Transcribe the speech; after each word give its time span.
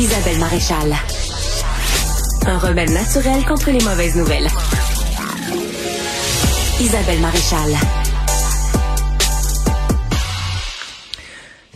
Isabelle 0.00 0.38
Maréchal. 0.38 0.96
Un 2.46 2.56
remède 2.56 2.88
naturel 2.88 3.44
contre 3.44 3.70
les 3.70 3.84
mauvaises 3.84 4.16
nouvelles. 4.16 4.48
Isabelle 6.80 7.20
Maréchal. 7.20 7.76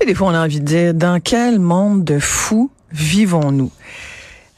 Et 0.00 0.06
des 0.06 0.14
fois, 0.14 0.28
on 0.28 0.34
a 0.34 0.42
envie 0.42 0.60
de 0.60 0.64
dire, 0.64 0.94
dans 0.94 1.20
quel 1.20 1.58
monde 1.60 2.02
de 2.02 2.18
fous 2.18 2.70
vivons-nous? 2.92 3.70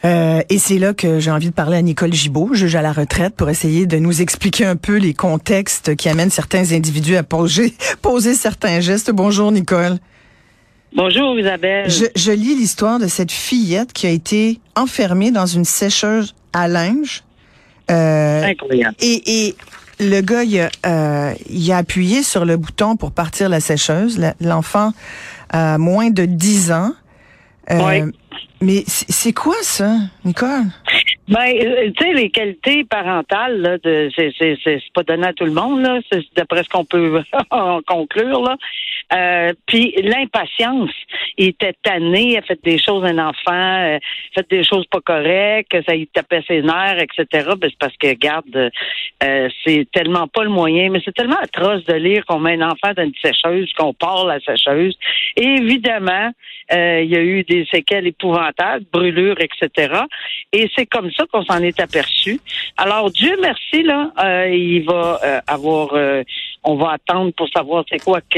Euh, 0.05 0.43
et 0.49 0.59
c'est 0.59 0.79
là 0.79 0.95
que 0.95 1.19
j'ai 1.19 1.33
envie 1.33 1.49
de 1.49 1.55
parler 1.55 1.79
à 1.79 1.83
Nicole 1.83 2.13
Gibault, 2.13 2.55
juge 2.55 2.77
à 2.77 2.83
la 2.83 2.93
retraite, 2.93 3.35
pour 3.35 3.51
essayer 3.51 3.87
de 3.87 3.99
nous 3.99 4.23
expliquer 4.23 4.65
un 4.65 4.77
peu 4.77 4.95
les 4.95 5.13
contextes 5.13 5.97
qui 5.97 6.09
amènent 6.09 6.31
certains 6.31 6.71
individus 6.71 7.17
à 7.17 7.25
poser 7.25 7.75
certains 8.37 8.79
gestes. 8.79 9.11
Bonjour, 9.11 9.51
Nicole. 9.51 9.99
Bonjour 10.95 11.39
Isabelle. 11.39 11.91
Je, 11.91 12.07
je 12.15 12.33
lis 12.33 12.55
l'histoire 12.55 12.99
de 12.99 13.07
cette 13.07 13.33
fillette 13.33 13.93
qui 13.93 14.07
a 14.07 14.11
été 14.11 14.61
enfermée 14.77 15.31
dans 15.31 15.47
une 15.47 15.65
sécheuse 15.65 16.35
à 16.53 16.69
linge. 16.69 17.23
Euh, 17.91 18.43
Incroyable. 18.45 18.97
et, 19.01 19.47
et 19.47 19.57
le 20.01 20.21
gars, 20.21 20.43
il 20.45 20.61
a, 20.61 20.71
euh, 20.87 21.35
il 21.49 21.71
a 21.73 21.79
appuyé 21.79 22.23
sur 22.23 22.45
le 22.45 22.57
bouton 22.57 22.97
pour 22.97 23.13
partir 23.13 23.49
la 23.49 23.61
sécheuse. 23.61 24.21
L'enfant 24.41 24.93
a 25.51 25.79
moins 25.79 26.11
de 26.11 26.25
10 26.25 26.73
ans. 26.73 26.93
Euh, 27.71 27.79
Oui. 28.05 28.13
Mais 28.63 28.85
c'est 28.87 29.35
quoi 29.35 29.55
ça, 29.63 29.97
Nicole? 30.25 30.65
Ben, 31.29 31.53
euh, 31.61 31.91
tu 31.97 32.05
sais, 32.05 32.13
les 32.13 32.31
qualités 32.31 32.85
parentales, 32.85 33.61
là, 33.61 33.79
de, 33.79 34.09
c'est, 34.15 34.33
c'est, 34.39 34.57
c'est, 34.63 34.81
pas 34.95 35.03
donné 35.03 35.27
à 35.27 35.33
tout 35.33 35.45
le 35.45 35.51
monde, 35.51 35.81
là. 35.83 35.99
C'est 36.11 36.23
d'après 36.37 36.63
ce 36.63 36.69
qu'on 36.69 36.85
peut 36.85 37.21
en 37.51 37.81
conclure, 37.83 38.43
là. 38.43 38.57
Euh, 39.13 39.53
puis 39.67 39.95
l'impatience. 40.03 40.91
Il 41.39 41.49
était 41.49 41.75
tanné, 41.83 42.39
a 42.39 42.43
fait 42.43 42.59
des 42.65 42.79
choses 42.79 43.05
à 43.05 43.09
un 43.09 43.19
enfant, 43.19 43.53
euh, 43.53 43.99
fait 44.35 44.49
des 44.51 44.65
choses 44.65 44.87
pas 44.87 45.01
correctes, 45.01 45.77
ça 45.87 45.95
lui 45.95 46.09
tapait 46.09 46.43
ses 46.47 46.63
nerfs, 46.63 46.99
etc. 47.01 47.51
Ben, 47.57 47.71
c'est 47.71 47.79
parce 47.79 47.97
que, 47.97 48.13
garde, 48.15 48.71
euh, 49.23 49.49
c'est 49.65 49.87
tellement 49.93 50.27
pas 50.29 50.45
le 50.45 50.51
moyen, 50.51 50.91
mais 50.91 51.01
c'est 51.05 51.15
tellement 51.15 51.39
atroce 51.43 51.85
de 51.85 51.95
lire 51.95 52.25
qu'on 52.27 52.39
met 52.39 52.55
un 52.55 52.71
enfant 52.71 52.93
dans 52.97 53.05
une 53.05 53.13
sécheuse, 53.23 53.73
qu'on 53.75 53.95
part 53.95 54.27
la 54.27 54.41
sécheuse. 54.41 54.97
Et 55.37 55.45
évidemment, 55.45 56.31
euh, 56.73 57.01
il 57.03 57.11
y 57.11 57.17
a 57.17 57.23
eu 57.23 57.45
des 57.45 57.65
séquelles 57.67 58.07
épouvantables, 58.09 58.85
brûlures, 58.93 59.39
etc. 59.41 60.01
Et 60.53 60.69
c'est 60.75 60.87
comme 60.87 61.11
ça 61.17 61.25
qu'on 61.33 61.45
s'en 61.45 61.63
est 61.63 61.79
aperçu. 61.81 62.41
Alors, 62.77 63.11
Dieu 63.11 63.37
merci, 63.41 63.83
là, 63.83 64.11
euh, 64.23 64.49
il 64.55 64.85
va 64.85 65.21
euh, 65.25 65.41
avoir... 65.47 65.91
euh, 65.95 66.23
on 66.69 66.75
va 66.75 66.95
attendre 66.95 67.31
pour 67.37 67.49
savoir 67.51 67.85
c'est 67.89 68.01
quoi 68.03 68.21
que 68.23 68.29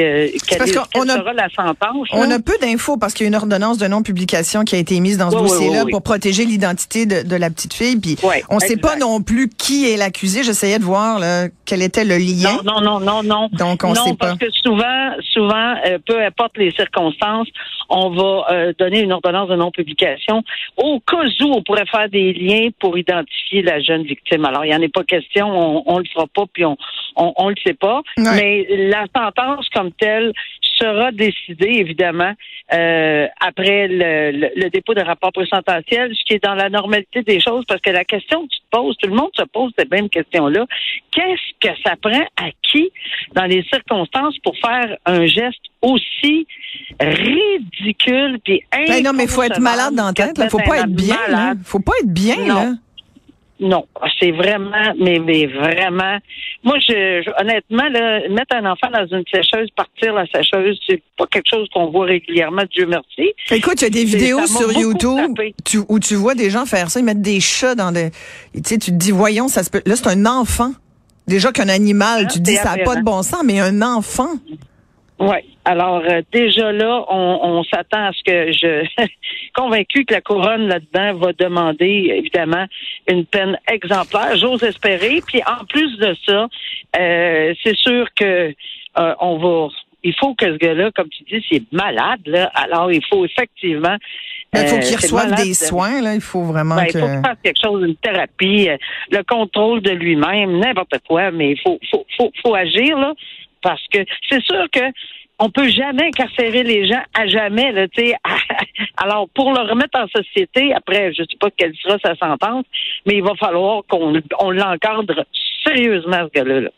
quelle, 0.46 0.58
parce 0.58 0.70
quelle 0.70 1.10
a- 1.10 1.16
sera 1.16 1.32
la 1.32 1.48
sentence. 1.48 2.08
On 2.12 2.28
là. 2.28 2.34
a 2.34 2.38
peu 2.38 2.52
d'infos 2.60 2.98
parce 2.98 3.14
qu'il 3.14 3.24
y 3.24 3.26
a 3.26 3.28
une 3.28 3.34
ordonnance 3.36 3.78
de 3.78 3.86
non-publication 3.86 4.64
qui 4.64 4.74
a 4.76 4.78
été 4.78 5.00
mise 5.00 5.16
dans 5.16 5.30
ce 5.30 5.36
Oui, 5.36 5.42
dossier-là 5.48 5.78
oui, 5.78 5.84
oui. 5.86 5.90
pour 5.92 6.02
protéger 6.02 6.44
l'identité 6.44 7.06
de, 7.06 7.26
de 7.26 7.36
la 7.36 7.48
petite 7.48 7.72
fille. 7.72 7.96
Puis 7.96 8.18
on 8.50 8.58
sait 8.60 8.76
pas 8.76 8.96
non 8.96 9.22
plus 9.22 9.48
qui 9.48 9.90
est 9.90 9.96
l'accusé. 9.96 10.42
J'essayais 10.44 10.78
de 10.78 10.84
voir 10.84 11.18
là, 11.18 11.48
quel 11.64 11.80
était 11.80 12.04
le 12.04 12.18
lien. 12.18 12.58
Non, 12.64 12.80
non, 12.82 13.00
non, 13.00 13.00
non, 13.00 13.22
non. 13.22 13.48
Donc, 13.52 13.82
on 13.84 13.94
non, 13.94 14.04
sait 14.04 14.14
pas. 14.14 14.26
parce 14.26 14.38
que 14.38 14.50
souvent, 14.50 15.10
souvent, 15.32 15.74
euh, 15.86 15.98
peu 16.06 16.22
importe 16.22 16.58
les 16.58 16.70
circonstances, 16.72 17.48
on 17.88 18.10
va 18.10 18.44
euh, 18.52 18.72
donner 18.78 19.00
une 19.00 19.12
ordonnance 19.12 19.48
de 19.48 19.56
non-publication 19.56 20.42
au 20.76 21.00
cas 21.00 21.16
où 21.40 21.52
on 21.54 21.62
pourrait 21.62 21.86
faire 21.86 22.10
des 22.10 22.34
liens 22.34 22.67
pour 22.70 22.98
identifier 22.98 23.62
la 23.62 23.80
jeune 23.80 24.02
victime. 24.02 24.44
Alors, 24.44 24.64
il 24.64 24.68
n'y 24.68 24.74
en 24.74 24.82
a 24.82 24.88
pas 24.88 25.04
question, 25.04 25.46
on, 25.48 25.82
on 25.86 25.98
le 25.98 26.04
fera 26.12 26.26
pas, 26.26 26.44
puis 26.52 26.64
on, 26.64 26.76
on, 27.16 27.32
on 27.36 27.48
le 27.48 27.54
sait 27.64 27.74
pas. 27.74 28.02
Ouais. 28.16 28.66
Mais 28.68 28.88
la 28.90 29.06
sentence 29.14 29.68
comme 29.70 29.92
telle 29.92 30.32
sera 30.80 31.12
décidée, 31.12 31.74
évidemment, 31.84 32.32
euh, 32.72 33.26
après 33.40 33.88
le, 33.88 34.30
le- 34.32 34.50
le 34.56 34.70
dépôt 34.70 34.94
de 34.94 35.00
rapport 35.02 35.32
présententiel, 35.32 36.12
ce 36.14 36.24
qui 36.24 36.34
est 36.34 36.44
dans 36.44 36.54
la 36.54 36.68
normalité 36.70 37.22
des 37.22 37.40
choses, 37.40 37.64
parce 37.66 37.80
que 37.80 37.90
la 37.90 38.04
question 38.04 38.42
que 38.46 38.48
tu 38.52 38.58
te 38.60 38.64
poses, 38.70 38.96
tout 38.98 39.08
le 39.08 39.14
monde 39.16 39.30
se 39.36 39.44
pose 39.44 39.72
cette 39.78 39.90
même 39.90 40.08
question-là. 40.08 40.66
Qu'est-ce 41.12 41.68
que 41.68 41.74
ça 41.84 41.94
prend 42.00 42.24
à 42.36 42.50
qui 42.62 42.90
dans 43.34 43.44
les 43.44 43.62
circonstances 43.72 44.38
pour 44.38 44.54
faire 44.58 44.96
un 45.06 45.26
geste 45.26 45.62
aussi 45.82 46.46
ridicule 47.00 48.38
puis 48.44 48.62
Ben 48.72 49.02
non, 49.02 49.12
mais 49.14 49.26
faut 49.26 49.42
être 49.42 49.60
malade 49.60 49.94
dans 49.94 50.06
la 50.06 50.12
tête. 50.12 50.38
Là. 50.38 50.48
Faut 50.48 50.58
pas 50.58 50.78
être 50.78 50.88
bien. 50.88 51.16
Là. 51.28 51.52
Faut 51.64 51.80
pas 51.80 51.92
être 52.02 52.12
bien. 52.12 52.36
Non. 52.46 52.54
Là. 52.54 52.70
Non, 53.60 53.86
c'est 54.20 54.30
vraiment, 54.30 54.94
mais, 55.00 55.18
mais 55.18 55.46
vraiment. 55.46 56.18
Moi, 56.62 56.76
je, 56.88 57.22
je- 57.24 57.42
honnêtement, 57.42 57.88
là, 57.88 58.20
mettre 58.28 58.54
un 58.54 58.64
enfant 58.70 58.88
dans 58.92 59.06
une 59.16 59.24
sécheuse, 59.32 59.68
partir 59.74 60.14
la 60.14 60.26
sécheuse, 60.26 60.78
c'est 60.88 61.02
pas 61.16 61.26
quelque 61.26 61.48
chose 61.50 61.68
qu'on 61.74 61.90
voit 61.90 62.06
régulièrement, 62.06 62.62
Dieu 62.70 62.86
merci. 62.86 63.32
Écoute, 63.50 63.80
il 63.80 63.84
y 63.84 63.86
a 63.86 63.90
des 63.90 64.04
vidéos 64.04 64.38
sur 64.46 64.68
YouTube 64.80 65.34
tu- 65.64 65.80
où 65.88 65.98
tu 65.98 66.14
vois 66.14 66.34
des 66.36 66.50
gens 66.50 66.66
faire 66.66 66.88
ça. 66.90 67.00
Ils 67.00 67.04
mettent 67.04 67.20
des 67.22 67.40
chats 67.40 67.74
dans 67.74 67.90
des. 67.90 68.10
Tu 68.54 68.60
sais, 68.64 68.78
tu 68.78 68.92
te 68.92 68.96
dis, 68.96 69.10
voyons, 69.10 69.48
ça 69.48 69.62
se 69.64 69.70
peut. 69.70 69.82
Là, 69.86 69.96
c'est 69.96 70.06
un 70.08 70.24
enfant. 70.26 70.72
Déjà 71.26 71.50
qu'un 71.52 71.68
animal, 71.68 72.22
Ah, 72.26 72.30
tu 72.32 72.38
te 72.38 72.44
dis, 72.44 72.54
ça 72.56 72.76
n'a 72.76 72.84
pas 72.84 72.94
de 72.96 73.02
bon 73.04 73.22
sens, 73.22 73.42
mais 73.44 73.60
un 73.60 73.82
enfant. 73.82 74.28
Oui. 75.20 75.36
Alors 75.64 76.02
euh, 76.08 76.22
déjà 76.32 76.70
là, 76.72 77.04
on, 77.08 77.40
on 77.42 77.64
s'attend 77.64 78.06
à 78.06 78.12
ce 78.12 78.22
que 78.24 78.52
je 78.52 79.04
convaincu 79.54 80.04
que 80.04 80.14
la 80.14 80.20
couronne 80.20 80.68
là-dedans 80.68 81.14
va 81.18 81.32
demander 81.32 82.12
évidemment 82.16 82.66
une 83.08 83.26
peine 83.26 83.58
exemplaire. 83.70 84.36
J'ose 84.36 84.62
espérer. 84.62 85.20
Puis 85.26 85.42
en 85.44 85.64
plus 85.66 85.96
de 85.98 86.16
ça, 86.24 86.46
euh, 86.98 87.54
c'est 87.62 87.76
sûr 87.76 88.06
que 88.14 88.54
euh, 88.98 89.14
on 89.20 89.38
va. 89.38 89.68
Il 90.04 90.14
faut 90.14 90.34
que 90.34 90.46
ce 90.46 90.56
gars-là, 90.56 90.92
comme 90.94 91.08
tu 91.08 91.24
dis, 91.24 91.44
c'est 91.50 91.62
malade 91.72 92.20
là. 92.26 92.50
Alors 92.54 92.92
il 92.92 93.04
faut 93.10 93.24
effectivement. 93.24 93.96
Il 94.54 94.60
faut 94.60 94.76
euh, 94.76 94.78
qu'il 94.78 94.96
reçoive 94.96 95.30
malade 95.30 95.44
des 95.44 95.50
de- 95.50 95.54
soins. 95.54 96.00
Là. 96.00 96.14
Il 96.14 96.20
faut 96.20 96.42
vraiment 96.44 96.76
ben, 96.76 96.86
que. 96.86 96.96
il 96.96 97.00
faut 97.00 97.06
qu'il 97.06 97.22
fasse 97.22 97.38
quelque 97.42 97.60
chose, 97.62 97.84
une 97.86 97.96
thérapie, 97.96 98.68
euh, 98.70 98.76
le 99.10 99.22
contrôle 99.22 99.82
de 99.82 99.90
lui-même, 99.90 100.58
n'importe 100.58 100.94
quoi, 101.06 101.30
mais 101.32 101.50
il 101.50 101.60
faut, 101.60 101.78
faut, 101.90 102.06
faut, 102.16 102.32
faut 102.42 102.54
agir, 102.54 102.96
là, 102.96 103.12
parce 103.62 103.82
que 103.92 103.98
c'est 104.28 104.42
sûr 104.42 104.66
que 104.72 104.80
on 105.40 105.50
peut 105.50 105.68
jamais 105.68 106.06
incarcérer 106.06 106.64
les 106.64 106.88
gens 106.88 107.02
à 107.14 107.26
jamais, 107.28 107.70
là, 107.72 107.86
tu 107.88 108.06
sais. 108.06 108.14
Alors, 108.96 109.28
pour 109.34 109.52
le 109.52 109.60
remettre 109.70 109.98
en 109.98 110.08
société, 110.08 110.72
après, 110.74 111.12
je 111.12 111.22
sais 111.22 111.38
pas 111.38 111.48
quelle 111.56 111.74
sera 111.76 111.96
sa 112.04 112.16
sentence, 112.16 112.64
mais 113.06 113.14
il 113.18 113.22
va 113.22 113.34
falloir 113.38 113.82
qu'on 113.88 114.20
on 114.40 114.50
l'encadre 114.50 115.24
sérieusement, 115.64 116.26
ce 116.26 116.38
gars-là. 116.40 116.60
là. 116.62 116.70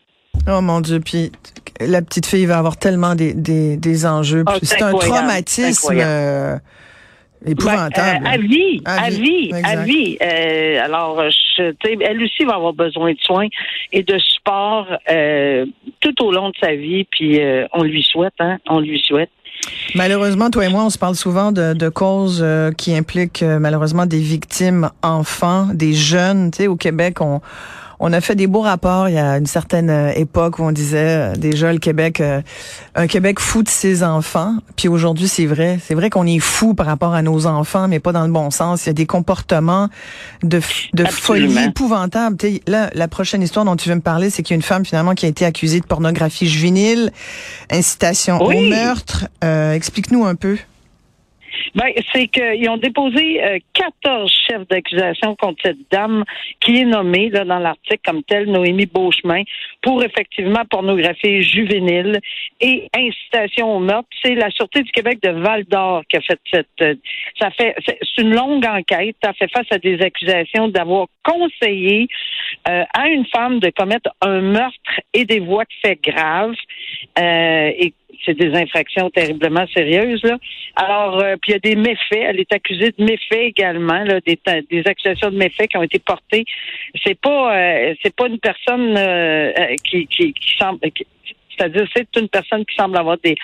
Oh 0.47 0.61
mon 0.61 0.81
Dieu, 0.81 0.99
puis 0.99 1.31
la 1.79 2.01
petite 2.01 2.25
fille 2.25 2.45
va 2.45 2.59
avoir 2.59 2.77
tellement 2.77 3.15
des, 3.15 3.33
des, 3.33 3.77
des 3.77 4.05
enjeux. 4.05 4.43
Ah, 4.47 4.57
c'est 4.61 4.81
un 4.81 4.93
traumatisme 4.93 5.93
épouvantable. 7.45 8.23
Ben, 8.23 8.25
euh, 8.25 8.33
à 8.33 8.37
vie, 8.37 8.81
À 8.85 9.03
à 9.03 9.09
vie, 9.09 9.19
vie, 9.19 9.51
à 9.63 9.75
vie. 9.83 10.17
Euh, 10.21 10.83
alors, 10.83 11.23
je, 11.29 11.73
elle 12.01 12.23
aussi 12.23 12.43
va 12.45 12.55
avoir 12.55 12.73
besoin 12.73 13.11
de 13.13 13.19
soins 13.19 13.47
et 13.91 14.03
de 14.03 14.17
support 14.19 14.87
euh, 15.09 15.65
tout 15.99 16.23
au 16.23 16.31
long 16.31 16.49
de 16.49 16.55
sa 16.61 16.75
vie. 16.75 17.05
Puis 17.11 17.39
euh, 17.41 17.65
on 17.73 17.83
lui 17.83 18.03
souhaite, 18.03 18.33
hein, 18.39 18.57
on 18.69 18.79
lui 18.79 19.01
souhaite. 19.05 19.29
Malheureusement, 19.95 20.49
toi 20.49 20.65
et 20.65 20.69
moi, 20.69 20.85
on 20.85 20.89
se 20.89 20.97
parle 20.97 21.15
souvent 21.15 21.51
de, 21.51 21.73
de 21.73 21.89
causes 21.89 22.41
euh, 22.43 22.71
qui 22.71 22.95
impliquent 22.95 23.43
euh, 23.43 23.59
malheureusement 23.59 24.05
des 24.05 24.19
victimes 24.19 24.89
enfants, 25.03 25.67
des 25.73 25.93
jeunes. 25.93 26.51
Tu 26.51 26.63
sais, 26.63 26.67
au 26.67 26.75
Québec, 26.75 27.21
on 27.21 27.41
on 28.01 28.11
a 28.13 28.19
fait 28.19 28.35
des 28.35 28.47
beaux 28.47 28.61
rapports 28.61 29.07
il 29.07 29.15
y 29.15 29.19
a 29.19 29.37
une 29.37 29.45
certaine 29.45 29.89
euh, 29.89 30.11
époque 30.15 30.57
où 30.57 30.63
on 30.63 30.71
disait 30.71 30.97
euh, 30.97 31.35
déjà 31.35 31.71
le 31.71 31.77
Québec, 31.77 32.19
euh, 32.19 32.41
un 32.95 33.05
Québec 33.05 33.39
fou 33.39 33.61
de 33.61 33.69
ses 33.69 34.03
enfants. 34.03 34.55
Puis 34.75 34.87
aujourd'hui, 34.87 35.27
c'est 35.27 35.45
vrai, 35.45 35.79
c'est 35.85 35.93
vrai 35.93 36.09
qu'on 36.09 36.25
est 36.25 36.39
fou 36.39 36.73
par 36.73 36.87
rapport 36.87 37.13
à 37.13 37.21
nos 37.21 37.45
enfants, 37.45 37.87
mais 37.87 37.99
pas 37.99 38.11
dans 38.11 38.25
le 38.25 38.31
bon 38.31 38.49
sens. 38.49 38.85
Il 38.85 38.87
y 38.87 38.89
a 38.89 38.93
des 38.93 39.05
comportements 39.05 39.87
de, 40.41 40.57
de 40.93 41.05
folie 41.05 41.45
Absolument. 41.45 42.37
sais, 42.41 42.61
là, 42.65 42.89
la 42.95 43.07
prochaine 43.07 43.43
histoire 43.43 43.65
dont 43.65 43.75
tu 43.75 43.87
veux 43.87 43.95
me 43.95 44.01
parler, 44.01 44.31
c'est 44.31 44.41
qu'il 44.41 44.55
y 44.55 44.55
a 44.55 44.57
une 44.57 44.63
femme 44.63 44.83
finalement 44.83 45.13
qui 45.13 45.27
a 45.27 45.29
été 45.29 45.45
accusée 45.45 45.79
de 45.79 45.85
pornographie 45.85 46.47
juvénile, 46.47 47.11
incitation 47.69 48.41
au 48.41 48.51
meurtre. 48.51 49.27
Euh, 49.43 49.73
Explique-nous 49.73 50.25
un 50.25 50.33
peu. 50.35 50.57
Ben, 51.75 51.91
c'est 52.13 52.27
qu'ils 52.27 52.69
ont 52.69 52.77
déposé 52.77 53.43
euh, 53.43 53.59
14 53.73 54.31
chefs 54.47 54.67
d'accusation 54.67 55.35
contre 55.35 55.61
cette 55.63 55.89
dame 55.91 56.23
qui 56.59 56.77
est 56.77 56.85
nommée 56.85 57.29
là, 57.29 57.45
dans 57.45 57.59
l'article 57.59 58.01
comme 58.05 58.23
telle, 58.23 58.49
Noémie 58.51 58.85
Beauchemin, 58.85 59.43
pour 59.81 60.03
effectivement 60.03 60.63
pornographie 60.69 61.41
juvénile 61.41 62.19
et 62.59 62.87
incitation 62.95 63.75
au 63.75 63.79
meurtre. 63.79 64.07
C'est 64.23 64.35
la 64.35 64.49
Sûreté 64.51 64.83
du 64.83 64.91
Québec 64.91 65.19
de 65.23 65.29
Val 65.29 65.63
d'Or 65.65 66.03
qui 66.09 66.17
a 66.17 66.21
fait 66.21 66.39
cette. 66.51 66.67
euh, 66.81 66.95
ça 67.39 67.51
fait. 67.51 67.75
C'est 67.85 68.21
une 68.21 68.33
longue 68.35 68.65
enquête. 68.65 69.15
Ça 69.23 69.33
fait 69.33 69.49
face 69.51 69.67
à 69.71 69.77
des 69.77 70.01
accusations 70.01 70.67
d'avoir 70.67 71.07
conseillé 71.23 72.07
euh, 72.67 72.83
à 72.93 73.07
une 73.09 73.25
femme 73.25 73.59
de 73.59 73.69
commettre 73.69 74.09
un 74.21 74.41
meurtre 74.41 75.01
et 75.13 75.25
des 75.25 75.39
voies 75.39 75.63
de 75.63 75.73
fait 75.81 75.99
graves. 76.01 76.55
Euh, 77.19 77.71
et 77.77 77.93
c'est 78.25 78.33
des 78.37 78.53
infractions 78.55 79.09
terriblement 79.09 79.65
sérieuses. 79.73 80.21
Là. 80.23 80.37
Alors, 80.75 81.19
euh, 81.19 81.35
puis 81.41 81.51
il 81.51 81.53
y 81.53 81.55
a 81.55 81.59
des 81.59 81.75
méfaits. 81.75 82.19
Elle 82.29 82.39
est 82.39 82.53
accusée 82.53 82.93
de 82.97 83.03
méfaits 83.03 83.39
également, 83.53 84.03
là, 84.03 84.19
des, 84.25 84.39
des 84.69 84.83
accusations 84.85 85.29
de 85.31 85.37
méfaits 85.37 85.67
qui 85.69 85.77
ont 85.77 85.83
été 85.83 85.99
portées. 85.99 86.45
C'est 87.05 87.19
pas, 87.19 87.55
euh, 87.55 87.93
c'est 88.03 88.15
pas 88.15 88.27
une 88.27 88.39
personne 88.39 88.95
euh, 88.97 89.51
euh, 89.57 89.75
qui, 89.83 90.07
qui, 90.07 90.33
qui 90.33 90.57
semble. 90.57 90.79
qui- 90.91 91.05
c'est-à-dire, 91.57 91.85
c'est 91.95 92.07
une 92.17 92.29
personne 92.29 92.65
qui 92.65 92.75
semble 92.75 92.97
avoir 92.97 93.17
des 93.23 93.35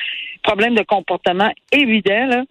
problèmes 0.42 0.74
de 0.74 0.82
comportement 0.84 1.52
évidents. 1.72 2.26
Là. 2.28 2.44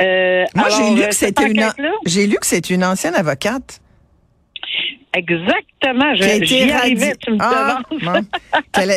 Euh, 0.00 0.44
Moi, 0.54 0.68
j'ai 0.68 0.94
lu 0.94 1.08
que 1.08 1.14
c'était 1.14 1.46
une, 1.50 1.70
j'ai 2.04 2.26
lu 2.26 2.34
que 2.36 2.46
c'est 2.46 2.68
une 2.68 2.84
ancienne 2.84 3.14
avocate. 3.14 3.80
Exactement. 5.16 6.14
Je, 6.16 6.24
été 6.24 6.46
j'y 6.46 6.70
arrivais, 6.72 7.14
tu 7.16 7.30
me 7.32 7.36
Ah, 7.40 7.78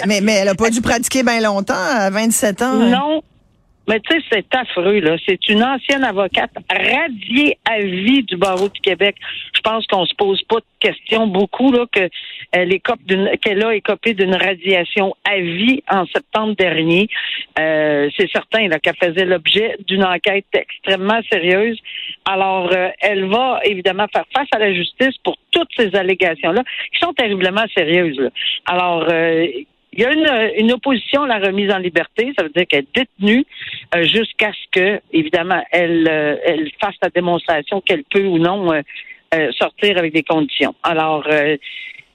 mais, 0.08 0.22
mais 0.22 0.34
elle 0.34 0.50
a 0.50 0.56
pas 0.56 0.70
dû 0.70 0.82
pratiquer 0.82 1.24
bien 1.24 1.40
longtemps, 1.42 1.76
à 1.76 2.10
27 2.10 2.62
ans. 2.62 2.82
hein? 2.82 3.20
Mais 3.88 4.00
tu 4.02 4.16
sais, 4.16 4.24
c'est 4.32 4.56
affreux, 4.56 5.00
là. 5.00 5.16
C'est 5.28 5.48
une 5.48 5.64
ancienne 5.64 6.04
avocate 6.04 6.52
radiée 6.70 7.58
à 7.66 7.80
vie 7.80 8.24
du 8.24 8.36
barreau 8.36 8.68
du 8.68 8.80
Québec. 8.82 9.16
Je 9.56 9.62
pense 9.62 9.88
qu'on 9.88 10.06
se 10.06 10.14
pose 10.16 10.42
pas 10.44 10.58
de 10.58 10.66
questions 10.80 11.28
beaucoup, 11.28 11.72
là, 11.72 11.86
que 11.92 12.10
elle 12.52 12.80
qu'elle 12.82 13.66
a 13.66 13.74
écopé 13.74 14.14
d'une 14.14 14.36
radiation 14.36 15.16
à 15.24 15.40
vie 15.40 15.84
en 15.90 16.06
septembre 16.08 16.56
dernier. 16.56 17.08
Euh, 17.60 18.10
c'est 18.18 18.30
certain, 18.32 18.68
là, 18.68 18.80
qu'elle 18.80 18.96
faisait 18.96 19.26
l'objet 19.26 19.78
d'une 19.88 20.04
enquête 20.04 20.46
extrêmement 20.54 21.22
sérieuse. 21.32 21.80
Alors, 22.26 22.70
euh, 22.74 22.90
elle 23.02 23.26
va 23.26 23.62
évidemment 23.64 24.08
faire 24.14 24.26
face 24.36 24.48
à 24.52 24.60
la 24.60 24.74
justice 24.74 25.18
pour 25.24 25.38
toutes 25.52 25.70
ces 25.78 25.96
allégations-là, 25.96 26.64
qui 26.94 27.00
sont 27.00 27.14
terriblement 27.14 27.66
sérieuses. 27.76 28.20
là. 28.20 28.30
Alors, 28.66 29.06
euh, 29.10 29.48
il 29.98 30.04
y 30.04 30.06
a 30.06 30.14
une, 30.14 30.52
une 30.60 30.72
opposition 30.72 31.24
à 31.24 31.28
la 31.28 31.40
remise 31.40 31.72
en 31.72 31.80
liberté, 31.80 32.32
ça 32.38 32.44
veut 32.44 32.52
dire 32.56 32.68
qu'elle 32.68 32.86
est 32.86 32.96
détenue 32.96 33.46
euh, 33.96 34.04
jusqu'à 34.04 34.52
ce 34.52 34.68
que, 34.72 35.02
évidemment, 35.12 35.64
elle, 35.72 36.08
euh, 36.08 36.36
elle 36.46 36.72
fasse 36.80 36.96
la 37.02 37.10
démonstration 37.10 37.82
qu'elle 37.82 38.04
peut 38.04 38.26
ou 38.26 38.38
non 38.38 38.72
euh, 38.72 38.82
euh, 39.34 39.52
sortir 39.54 39.98
avec 39.98 40.14
des 40.14 40.24
conditions. 40.24 40.76
Alors, 40.84 41.24
euh, 41.28 41.58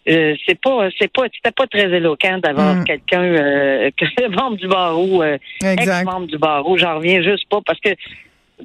euh, 0.08 0.34
c'est 0.46 0.60
pas, 0.60 0.88
c'est 0.98 1.12
pas, 1.12 1.24
c'était 1.34 1.52
pas 1.54 1.66
très 1.66 1.90
éloquent 1.92 2.38
d'avoir 2.38 2.76
Mm. 2.76 2.84
quelqu'un, 2.84 3.22
euh, 3.22 3.90
que 3.96 4.28
membre 4.28 4.56
du 4.56 4.68
barreau, 4.68 5.22
euh, 5.22 5.36
ex-membre 5.64 6.26
du 6.28 6.38
barreau. 6.38 6.76
J'en 6.76 6.96
reviens 6.96 7.20
juste 7.22 7.48
pas 7.48 7.60
parce 7.66 7.80
que 7.80 7.90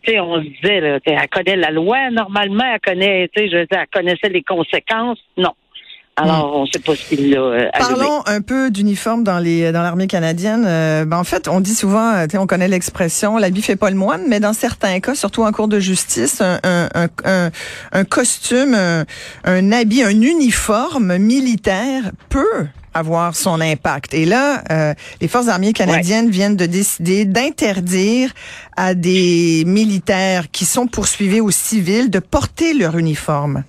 tu 0.03 0.11
sais, 0.11 0.19
on 0.19 0.37
se 0.43 0.47
disait, 0.47 0.79
là, 0.79 0.99
elle 1.03 1.29
connaît 1.29 1.55
la 1.55 1.71
loi 1.71 2.11
normalement, 2.11 2.63
elle 2.71 2.79
connaît, 2.79 3.27
tu 3.29 3.41
sais, 3.41 3.49
je 3.49 3.57
veux 3.57 3.65
dire, 3.65 3.79
elle 3.79 3.87
connaissait 3.91 4.29
les 4.29 4.43
conséquences. 4.43 5.17
Non. 5.37 5.53
Alors, 6.19 6.55
on 6.55 6.65
sait 6.65 6.79
pas 6.79 6.95
ce 6.95 7.03
qu'il 7.07 7.35
a 7.35 7.39
euh. 7.41 7.69
Parlons 7.77 8.23
un 8.25 8.41
peu 8.41 8.71
d'uniforme 8.71 9.23
dans 9.23 9.37
les 9.37 9.71
dans 9.71 9.83
l'armée 9.83 10.07
canadienne. 10.07 10.65
Euh, 10.65 11.05
ben 11.05 11.17
en 11.17 11.23
fait, 11.23 11.47
on 11.47 11.59
dit 11.61 11.75
souvent, 11.75 12.13
euh, 12.15 12.25
on 12.39 12.47
connaît 12.47 12.67
l'expression 12.67 13.37
"l'habit 13.37 13.61
fait 13.61 13.75
pas 13.75 13.91
le 13.91 13.95
moine", 13.97 14.21
mais 14.27 14.39
dans 14.39 14.53
certains 14.53 14.99
cas, 14.99 15.13
surtout 15.13 15.43
en 15.43 15.51
cours 15.51 15.67
de 15.67 15.79
justice, 15.79 16.41
un 16.41 16.59
un, 16.63 17.07
un, 17.23 17.51
un- 17.91 18.03
costume, 18.05 18.73
un, 18.73 19.05
un 19.43 19.71
habit, 19.71 20.01
un 20.03 20.21
uniforme 20.21 21.17
militaire 21.17 22.03
peut 22.29 22.65
avoir 22.95 23.35
son 23.35 23.61
impact. 23.61 24.15
Et 24.15 24.25
là, 24.25 24.63
euh, 24.71 24.93
les 25.21 25.27
forces 25.27 25.49
armées 25.49 25.71
canadiennes 25.73 26.31
viennent 26.31 26.55
de 26.55 26.65
décider 26.65 27.25
d'interdire 27.25 28.31
à 28.75 28.95
des 28.95 29.63
militaires 29.67 30.49
qui 30.51 30.65
sont 30.65 30.87
poursuivis 30.87 31.41
aux 31.41 31.51
civils 31.51 32.09
de 32.09 32.17
porter 32.19 32.73
leur 32.73 32.97
uniforme. 32.97 33.63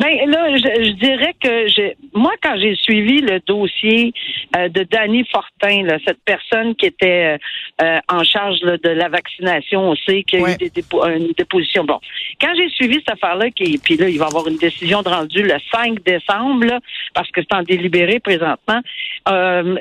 Ben 0.00 0.16
là, 0.30 0.56
je, 0.56 0.84
je 0.84 0.90
dirais 0.92 1.34
que 1.42 1.68
j'ai- 1.68 1.96
moi, 2.14 2.32
quand 2.42 2.56
j'ai 2.58 2.74
suivi 2.76 3.20
le 3.20 3.38
dossier 3.46 4.12
euh, 4.56 4.68
de 4.68 4.82
Danny 4.84 5.24
Fortin, 5.30 5.82
là, 5.84 5.98
cette 6.06 6.20
personne 6.24 6.74
qui 6.74 6.86
était 6.86 7.36
euh, 7.36 7.84
euh, 7.84 7.98
en 8.08 8.24
charge 8.24 8.58
là, 8.62 8.78
de 8.78 8.88
la 8.88 9.08
vaccination, 9.08 9.90
on 9.90 9.94
sait 9.96 10.22
qu'il 10.22 10.40
y 10.40 10.42
a 10.42 10.46
Ouais. 10.46 10.54
eu 10.54 10.56
des 10.56 10.70
dépo- 10.70 11.04
une 11.06 11.32
déposition. 11.36 11.84
Bon, 11.84 12.00
quand 12.40 12.52
j'ai 12.56 12.68
suivi 12.70 12.94
cette 13.06 13.10
affaire-là, 13.10 13.50
qui 13.50 13.78
puis 13.78 13.96
là, 13.98 14.08
il 14.08 14.18
va 14.18 14.24
y 14.24 14.28
avoir 14.28 14.48
une 14.48 14.56
décision 14.56 15.02
de 15.02 15.08
rendu 15.10 15.42
le 15.42 15.54
5 15.72 16.02
décembre, 16.02 16.64
là, 16.64 16.80
parce 17.14 17.30
que 17.30 17.40
c'est 17.42 17.54
en 17.56 17.62
délibéré 17.62 18.20
présentement. 18.20 18.80
Euh, 19.28 19.76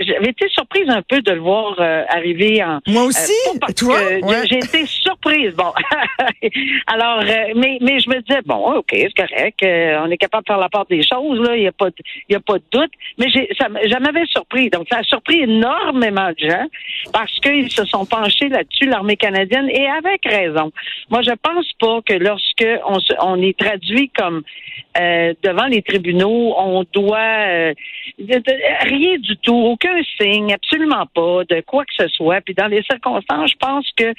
J'avais 0.00 0.30
été 0.30 0.48
surprise 0.48 0.88
un 0.88 1.02
peu 1.02 1.20
de 1.20 1.32
le 1.32 1.40
voir 1.40 1.76
euh, 1.80 2.02
arriver 2.08 2.62
en 2.64 2.80
Moi 2.86 3.04
aussi, 3.04 3.32
euh, 3.54 3.58
parce 3.60 3.74
toi, 3.74 3.98
ouais. 4.22 4.46
J'ai 4.48 4.56
été 4.58 4.86
surprise. 4.86 5.52
Bon, 5.54 5.72
alors, 6.86 7.20
euh, 7.22 7.52
mais 7.56 7.78
mais 7.80 8.00
je 8.00 8.08
me 8.08 8.20
disais 8.22 8.40
bon, 8.44 8.72
ok, 8.76 8.88
c'est 8.90 9.14
correct, 9.14 9.49
euh, 9.62 10.00
on 10.02 10.10
est 10.10 10.16
capable 10.16 10.44
de 10.44 10.48
faire 10.48 10.58
la 10.58 10.68
part 10.68 10.86
des 10.86 11.02
choses 11.02 11.40
là, 11.40 11.56
il 11.56 11.62
y 11.62 11.68
a 11.68 11.72
pas 11.72 11.90
de, 11.90 12.62
doute. 12.72 12.90
Mais 13.18 13.26
ça, 13.58 13.66
ça 13.90 14.00
m'avait 14.00 14.26
surpris. 14.26 14.70
Donc 14.70 14.86
ça 14.90 14.98
a 14.98 15.02
surpris 15.02 15.42
énormément 15.42 16.30
de 16.30 16.48
gens 16.48 16.66
parce 17.12 17.34
qu'ils 17.40 17.70
se 17.70 17.84
sont 17.84 18.06
penchés 18.06 18.48
là-dessus, 18.48 18.86
l'armée 18.86 19.16
canadienne, 19.16 19.68
et 19.70 19.86
avec 19.88 20.24
raison. 20.24 20.72
Moi, 21.10 21.22
je 21.22 21.32
pense 21.42 21.70
pas 21.78 22.00
que 22.02 22.14
lorsque 22.14 22.66
on 23.20 23.42
est 23.42 23.58
traduit 23.58 24.10
comme 24.10 24.42
euh, 24.98 25.32
devant 25.42 25.66
les 25.66 25.82
tribunaux, 25.82 26.54
on 26.58 26.84
doit 26.92 27.18
euh, 27.18 27.74
rien 28.18 29.16
du 29.18 29.36
tout, 29.38 29.54
aucun 29.54 29.96
signe, 30.20 30.52
absolument 30.52 31.06
pas 31.14 31.42
de 31.48 31.62
quoi 31.66 31.84
que 31.84 31.92
ce 31.96 32.08
soit. 32.08 32.40
Puis 32.40 32.54
dans 32.54 32.66
les 32.66 32.82
circonstances, 32.82 33.50
je 33.50 33.56
pense 33.58 33.86
que 33.96 34.12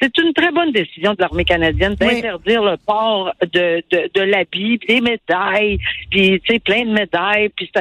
c'est 0.00 0.16
une 0.18 0.32
très 0.32 0.50
bonne 0.50 0.72
décision 0.72 1.12
de 1.12 1.16
l'armée 1.20 1.44
canadienne 1.44 1.96
Oui. 2.00 2.06
d'interdire 2.16 2.62
le 2.62 2.76
port 2.76 3.32
de, 3.42 3.82
de, 3.90 4.10
de 4.14 4.20
l'habit, 4.22 4.78
des 4.88 5.00
médailles, 5.00 5.78
puis 6.10 6.40
tu 6.44 6.52
sais 6.54 6.58
plein 6.60 6.84
de 6.84 6.90
médailles. 6.92 7.48
Puis 7.56 7.70
euh, 7.76 7.80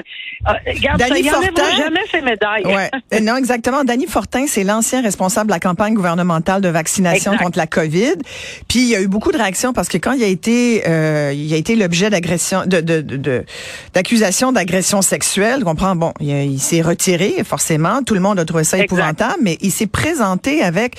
regarde, 0.68 1.02
ça, 1.02 1.10
Danny 1.10 1.22
il 1.22 1.30
enlèvera 1.30 1.52
Fortin- 1.64 1.78
jamais 1.84 2.06
ces 2.12 2.22
médailles. 2.22 2.66
Ouais. 2.66 2.90
Euh, 3.14 3.20
non, 3.22 3.38
exactement. 3.38 3.84
Danny 3.86 4.06
Fortin, 4.06 4.48
c'est 4.48 4.64
l'ancien 4.66 5.02
responsable 5.02 5.48
de 5.48 5.54
la 5.54 5.60
campagne 5.62 5.94
gouvernementale 5.94 6.62
de 6.62 6.68
vaccination 6.68 7.32
Exact. 7.32 7.44
contre 7.46 7.58
la 7.58 7.68
COVID. 7.68 8.16
Puis 8.68 8.80
il 8.80 8.90
y 8.90 8.96
a 8.96 9.02
eu 9.02 9.08
beaucoup 9.08 9.32
de 9.32 9.38
réactions 9.38 9.72
parce 9.72 9.88
que 9.88 9.98
quand 9.98 10.12
il 10.12 10.24
a 10.24 10.28
été, 10.28 10.84
euh, 10.88 11.32
il 11.34 11.54
a 11.54 11.58
été 11.58 11.76
l'objet 11.76 12.10
d'agression, 12.10 12.37
de, 12.66 12.82
de, 12.82 13.02
de- 13.02 13.18
de- 13.18 13.46
d'accusation 13.94 14.52
d'agression 14.52 15.02
sexuelle. 15.02 15.64
Comprends? 15.64 15.96
Bon, 15.96 16.14
il, 16.20 16.60
s'est 16.60 16.82
retiré 16.82 17.36
forcément. 17.46 18.02
Tout 18.04 18.14
le 18.14 18.20
monde 18.20 18.40
a 18.40 18.46
trouvé 18.46 18.64
ça 18.64 18.78
Exact. 18.78 18.86
épouvantable, 18.86 19.40
mais 19.42 19.58
il 19.62 19.72
s'est 19.72 19.88
présenté 19.88 20.62
avec. 20.64 20.96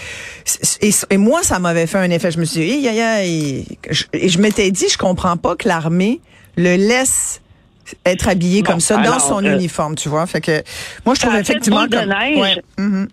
Et, 0.80 0.90
et 1.10 1.16
moi, 1.16 1.42
ça 1.42 1.58
m'avait 1.58 1.86
fait 1.86 1.98
un 1.98 2.10
effet. 2.10 2.30
Je 2.30 2.38
me 2.38 2.44
suis 2.44 2.60
dit, 2.60 2.66
hi, 2.66 2.88
hi. 2.88 3.64
Je- 3.90 4.04
et 4.12 4.28
je 4.28 4.38
m'étais 4.38 4.70
dit, 4.70 4.86
je 4.90 4.98
comprends 4.98 5.36
pas 5.36 5.56
que 5.56 5.68
l'armée 5.68 6.20
le 6.56 6.76
laisse 6.76 7.40
être 8.04 8.28
habillé 8.28 8.62
comme 8.62 8.80
ça 8.80 8.98
dans 8.98 9.18
son 9.18 9.42
euh, 9.44 9.54
uniforme, 9.54 9.94
tu 9.94 10.10
vois? 10.10 10.26
Fait 10.26 10.42
que 10.42 10.62
moi, 11.06 11.14
je 11.14 11.20
trouve 11.20 11.36
effectivement 11.36 11.86
comme- 11.90 12.08
neige. 12.10 12.38
Ouais. 12.38 12.62
Mhm. 12.76 13.08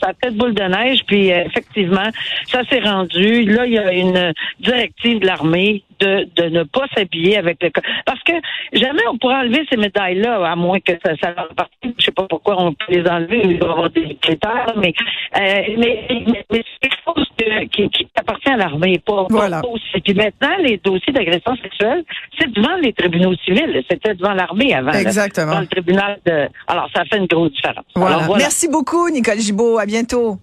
Ça 0.00 0.12
fait 0.22 0.30
boule 0.30 0.54
de 0.54 0.62
neige, 0.62 1.00
puis 1.06 1.32
euh, 1.32 1.44
effectivement, 1.44 2.08
ça 2.46 2.64
s'est 2.64 2.80
rendu. 2.80 3.44
Là, 3.44 3.66
il 3.66 3.72
y 3.72 3.78
a 3.78 3.92
une 3.92 4.32
directive 4.60 5.20
de 5.20 5.26
l'armée 5.26 5.82
de, 6.00 6.28
de 6.36 6.48
ne 6.50 6.62
pas 6.62 6.86
s'habiller 6.94 7.38
avec 7.38 7.62
le... 7.62 7.70
Parce 8.04 8.22
que 8.22 8.32
jamais 8.72 9.02
on 9.10 9.16
pourrait 9.18 9.36
enlever 9.36 9.64
ces 9.70 9.76
médailles-là, 9.78 10.44
à 10.46 10.56
moins 10.56 10.78
que 10.80 10.92
ça, 11.04 11.16
ça 11.20 11.30
leur 11.30 11.50
appartienne. 11.50 11.94
Je 11.98 12.04
sais 12.04 12.12
pas 12.12 12.26
pourquoi 12.28 12.62
on 12.62 12.72
peut 12.72 12.86
les 12.88 13.08
enlever, 13.08 13.40
il 13.44 13.52
y 13.52 13.62
avoir 13.62 13.90
des 13.90 14.16
critères, 14.20 14.72
mais, 14.76 14.92
euh, 15.36 15.62
mais, 15.78 16.04
mais, 16.10 16.44
mais 16.52 16.62
c'est 16.82 16.88
quelque 16.88 16.98
chose 17.04 17.26
qui, 17.72 17.88
qui 17.90 18.05
appartient 18.46 18.50
à 18.50 18.56
l'armée, 18.56 18.98
pas, 19.04 19.22
pas 19.24 19.26
Voilà. 19.30 19.62
aux- 19.64 19.76
Et 19.94 20.00
puis 20.00 20.14
maintenant, 20.14 20.56
les 20.62 20.78
dossiers 20.78 21.12
d'agression 21.12 21.56
sexuelle, 21.56 22.04
c'est 22.38 22.50
devant 22.52 22.76
les 22.82 22.92
tribunaux 22.92 23.34
civils. 23.44 23.82
C'était 23.90 24.14
devant 24.14 24.32
l'armée 24.34 24.74
avant. 24.74 24.90
là. 24.92 25.00
Exactement. 25.00 25.52
Dans 25.54 25.60
le 25.60 25.66
tribunal 25.66 26.18
de... 26.26 26.48
Alors, 26.68 26.88
ça 26.94 27.04
fait 27.04 27.18
une 27.18 27.26
grosse 27.26 27.52
différence. 27.52 27.84
Voilà. 27.94 28.16
Alors, 28.16 28.26
voilà. 28.26 28.44
Merci 28.44 28.68
beaucoup, 28.68 29.08
Nicole 29.10 29.38
Gibault. 29.40 29.78
À 29.78 29.86
bientôt. 29.86 30.38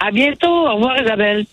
À 0.00 0.10
bientôt. 0.10 0.48
Au 0.68 0.74
revoir, 0.74 1.00
Isabelle. 1.00 1.44